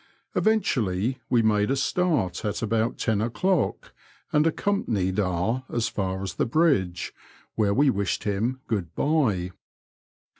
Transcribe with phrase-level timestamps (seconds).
[0.33, 3.93] Eventually we made a start at about ten o'clock,
[4.33, 7.13] and accompanied E as far as the bridge,
[7.53, 9.51] where we wished him good bye.